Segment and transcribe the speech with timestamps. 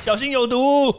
[0.00, 0.94] 小心有毒。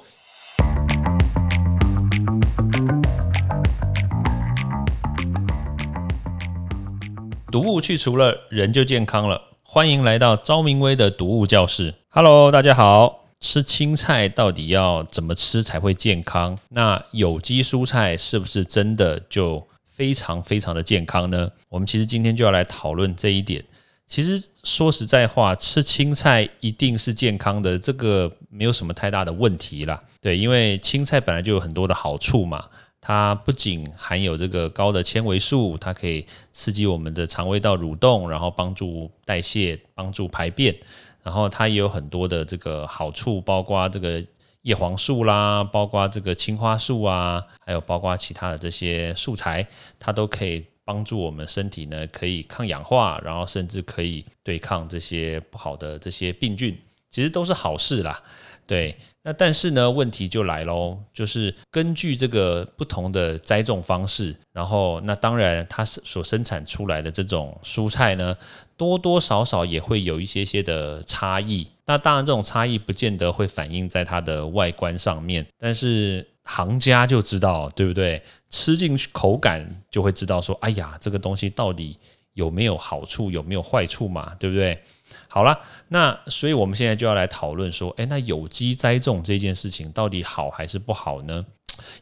[7.50, 9.42] 毒物去除了，人就健康了。
[9.64, 11.96] 欢迎来到昭明威的毒物教室。
[12.10, 13.26] Hello，大家好。
[13.40, 16.60] 吃青菜到底要怎么吃才会健康？
[16.68, 21.50] 那有机蔬菜是不是真的就非常非常的健康呢？
[21.70, 23.64] 我们其实今天就要来讨论这一点。
[24.10, 30.04] 其实说实在话，吃青菜一定是健康的，这个没有什么太大的问题啦。
[30.20, 32.66] 对，因为青菜本来就有很多的好处嘛。
[33.02, 40.76] 它不仅含有这个高的纤维素，它可以刺激我们的肠胃道蠕动，然后帮助代谢、帮助排便，
[41.24, 44.22] 然后它也有很多的这个好处，包括这个
[44.64, 49.66] 叶黄素啦，包括这个青花素啊，还有包括其他的这些素材，
[49.98, 56.76] 它都可以帮助我们身体呢，可以抗氧化，然后甚至可以对抗这些不好的这些病菌，
[57.12, 58.20] 其实都是好事啦。
[58.66, 68.36] 对，那但是呢，问题就来喽，就是根据这个不同的栽种方式，然后那当然它所生产出来的这种蔬菜呢，
[68.76, 71.68] 多多少少也会有一些些的差异。
[71.86, 78.22] 那当然，这种差异不见得会反映在它的外观上面，但是行家就知道，对不对？
[78.50, 81.96] 吃进去口感就会知道，说，哎呀，这个东西到底
[82.34, 84.82] 有没有好处，有没有坏处嘛，对不对？
[85.28, 91.46] 好了，那所以我们现在就要来讨论说，诶，那有机栽种这件事情到底好还是不好呢？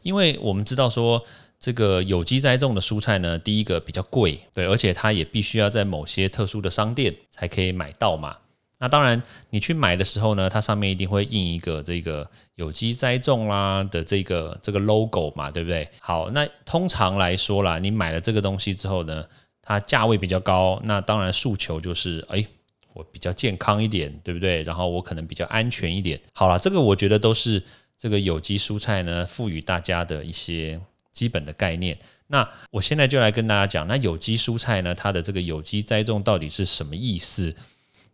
[0.02, 1.22] 因为我们知道说，
[1.60, 8.34] 这个有机栽种的蔬菜呢，第一个比较贵，对，而且它也必须要在某些特殊的商店才可以买到嘛。
[8.78, 15.88] 那当然，你去买的时候呢，它上面一定会印一个这个有机栽种啦的这个这个 logo 嘛，对不对？
[16.00, 19.24] 好，那通常来说啦，你买了这个东西之后呢，
[19.62, 22.46] 它价位比较高，那当然诉求就是，诶。
[22.94, 24.64] 我比较健康一点，对不对？
[24.64, 26.20] 然后我可能比较安全一点。
[26.32, 27.62] 好了，这个我觉得都是
[27.96, 30.80] 这个有机蔬菜呢赋予大家的一些
[31.12, 31.96] 基本的概念。
[32.26, 37.54] 那我现在就来跟大家讲，那有机蔬菜呢，它的这个有机栽种到底是什么意思？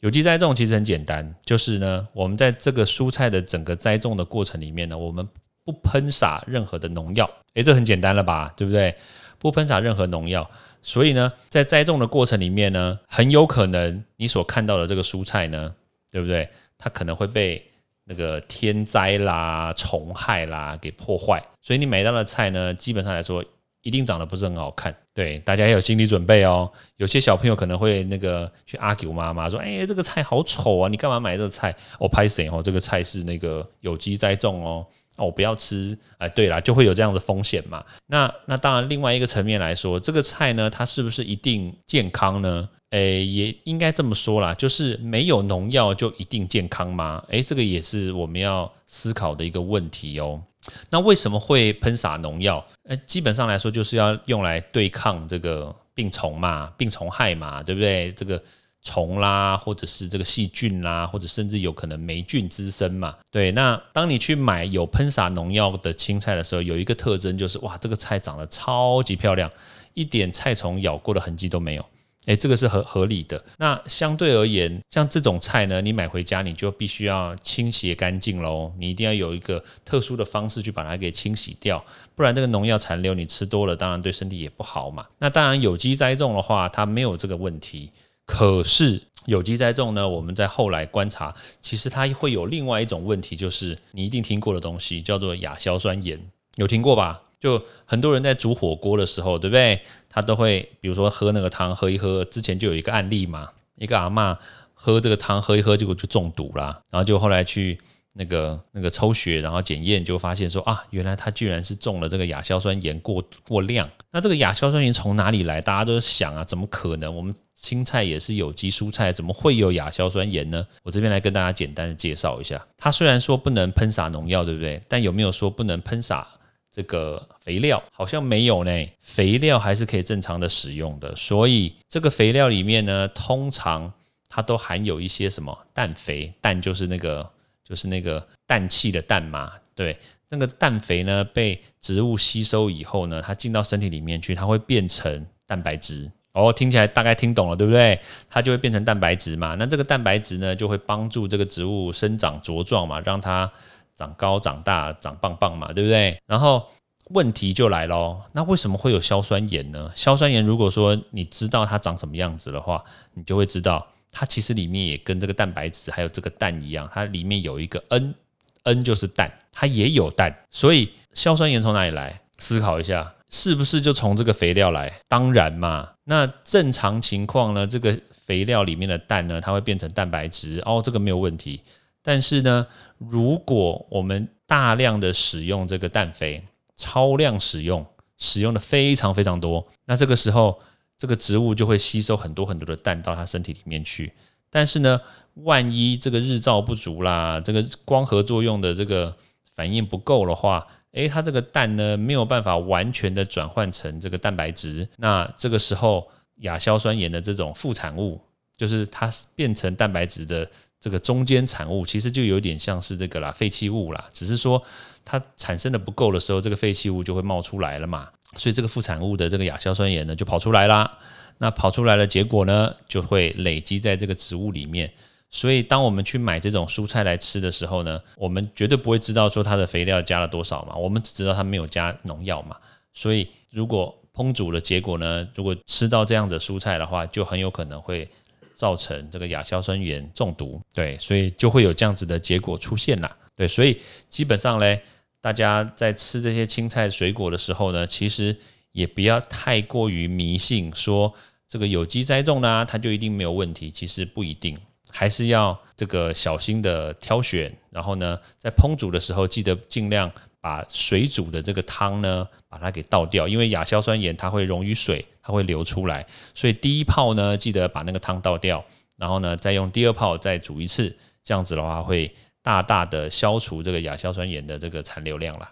[0.04, 5.26] 有机栽种其实很简单，就是呢，我们在这个蔬菜的整个栽种的过程里面呢，我们
[5.64, 7.28] 不喷洒任何的农药。
[7.54, 8.52] 诶，这很简单了吧？
[8.54, 8.94] 对不对？
[9.38, 10.50] 不喷洒任何农药。
[10.82, 15.74] 所以呢，在栽种的过程里面呢，很有可能你所看到的这个蔬菜呢，
[16.12, 16.46] 对不对？
[16.76, 17.66] 它可能会被
[18.04, 21.42] 那个天灾啦、虫害啦给破坏。
[21.62, 23.42] 所以你买到的菜呢，基本上来说，
[23.84, 24.92] 一定长得不是很好看。
[25.14, 26.68] 对，大家要有心理准备哦。
[26.96, 32.60] 有些小朋友可能会那个去 argue 妈妈说：“哎，这个菜好丑啊，你干嘛买这个菜？”我拍谁哦？
[32.60, 34.84] 这个菜是那个有机栽种哦。
[35.16, 37.84] 哦，不要吃，哎，对了，就会有这样的风险嘛。
[38.08, 42.68] 那那当然，另外一个层面来说，这个菜呢，它是不是一定健康呢？
[42.90, 47.22] 哎，也应该这么说啦，就是没有农药就一定健康吗？
[47.28, 50.42] 哎，这个也是我们要思考的一个问题哦。
[50.90, 52.64] 那为什么会喷洒农药？
[52.88, 58.12] 哎，基本上来说，就是要用来对抗这个病虫嘛，病虫害嘛，对不对？
[58.12, 58.42] 这个。
[58.86, 63.16] 虫啦，或者是这个细菌啦，或者甚至有可能霉菌滋生嘛？
[63.30, 69.50] 对，那当你去买有喷洒农药的青菜的时候，有一个特征就是，哇，这个菜长得超级漂亮，
[69.94, 71.86] 一点菜虫咬过的痕迹都没有。
[72.26, 73.44] 诶，这个是合合理的。
[73.58, 85.04] 那相对而言，像这种菜呢，你买回家你就必须要清洗干净喽，你一定要有一个特殊的方式去把它给清洗掉，不然这个农药残留你吃多了，当然对身体也不好嘛。
[85.18, 87.90] 那当然有机栽种的话，它没有这个问题。
[88.26, 90.08] 可是有机栽种呢？
[90.08, 96.18] 我们在后来观察，其实它会有另外一种问题，就是你一定听过的东西，叫做亚硝酸盐，
[96.56, 97.20] 有听过吧？
[97.44, 99.78] 就很多人在煮火锅的时候，对不对？
[100.08, 104.38] 他都会比如说喝那个汤，喝一喝，之前就有一个案例嘛，一个阿妈
[104.72, 107.78] 喝这个汤喝一喝，结果就中毒了，然后就后来去
[108.14, 113.86] 那个那个抽血，然后检验就发现说啊，原来他居然是中了这个亚硝酸盐过过量。
[114.10, 115.60] 那这个亚硝酸盐从哪里来？
[115.60, 117.14] 大家都想啊，怎么可能？
[117.14, 120.66] 我们青菜也是有机蔬菜，怎么会有亚硝酸盐呢？
[120.82, 122.64] 我这边来跟大家简单的介绍一下。
[122.78, 124.82] 它虽然说不能喷洒农药，对不对？
[124.88, 126.26] 但有没有说不能喷洒
[126.74, 127.80] 这个肥料？
[127.92, 128.70] 好像没有呢。
[129.00, 131.14] 肥料还是可以正常的使用的。
[131.14, 133.92] 所以这个肥料里面呢，通常
[134.28, 136.34] 它都含有一些什么氮肥？
[136.40, 137.30] 氮就是那个
[137.62, 139.52] 就是那个氮气的氮嘛。
[139.76, 139.96] 对，
[140.28, 146.10] 那个氮肥呢被植物吸收以后呢，它进到身体里面去，它会变成蛋白质。
[146.32, 147.96] 哦，听起来大概听懂了，对不对？
[148.28, 149.54] 它就会变成蛋白质嘛。
[149.56, 153.48] 那这个蛋白质呢，就会帮助这个植物生长茁壮嘛，让它
[153.96, 156.18] 长高、长大、长棒棒嘛，对不对？
[156.26, 156.66] 然后
[157.10, 159.90] 问题就来喽，那为什么会有硝酸盐呢？
[159.94, 162.82] 硝酸盐如果说你知道它长什么样子的话，
[163.14, 168.14] 你就会知道它其实里面也跟这个蛋白质还有这个氮一样，它里面有一个 N
[168.62, 172.20] N 就是氮，它也有氮，所以硝酸盐从哪里来？
[172.38, 174.92] 思考一下，是不是就从这个肥料来？
[175.06, 175.90] 当然嘛。
[176.04, 181.60] 那正常情况呢，这个肥料里面的氮呢，它会变成蛋白质哦，这个没有问题。
[182.04, 182.66] 但是呢，
[182.98, 186.44] 如果我们大量的使用这个氮肥，
[186.76, 187.84] 超量使用，
[188.18, 190.60] 使用的非常非常多，那这个时候
[190.98, 194.12] 这个植物就会吸收很多很多的氮到它身体里面去。
[194.50, 195.00] 但是呢，
[195.34, 199.16] 万一这个日照不足啦，这个光合作用的这个
[199.54, 206.06] 反应不够的话，诶，它这个氮呢没有办法完全的转换成这个蛋白质，那这个时候
[206.40, 208.20] 亚硝酸盐的这种副产物，
[208.56, 210.48] 就是它变成蛋白质的
[210.84, 214.62] 这个中间产物，其实就有点像是这个啦废弃物啦，只是说
[215.02, 220.98] 它产生的不够的时候，这个废弃物就会冒出来了嘛，所以这个副产物的这个亚硝酸盐呢就跑出来啦。
[221.38, 224.92] 那跑出来的结果呢，就会累积在这个植物里面。
[225.30, 232.58] 所以，当我们去买这种蔬菜来吃的时候呢，我们绝对不会知道说它的肥料加了多少嘛，我们只知道它没有加农药嘛。
[232.92, 238.06] 所以，如果烹煮的结果呢，如果吃到这样的蔬菜的话，就很有可能会
[238.54, 240.60] 造成这个亚硝酸盐中毒。
[240.74, 243.16] 对，所以就会有这样子的结果出现啦。
[243.36, 244.80] 对，所以基本上嘞，
[245.20, 248.36] 大家在吃这些青菜水果的时候呢，其实。
[248.74, 251.14] 也不要太过于迷信，说
[251.46, 253.70] 这个有机栽种呢，它就一定没有问题。
[253.70, 254.58] 其实不一定，
[254.90, 257.56] 还是要这个小心的挑选。
[257.70, 260.10] 然后呢，在烹煮的时候，记得尽量
[260.44, 266.06] 把水煮的这个汤呢，把它给倒掉，因为亚硝酸盐它会溶于水，它会流出来。
[266.34, 268.62] 所以第一泡呢，记得把那个汤倒掉，
[268.98, 270.94] 然后呢，再用第二泡再煮一次，
[271.24, 275.50] 这样子的话会大大的消除这个亚硝酸盐的这个残留量了。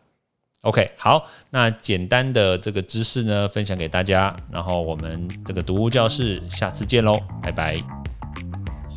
[0.61, 7.83] OK，好，那简单的这个知识呢，分享给大家，然后我们这个读物教室下次见喽，拜拜！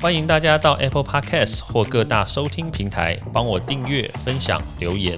[0.02, 5.18] 欢迎大家到 Apple Podcast 或各大收听平台帮我订阅、分享、留言，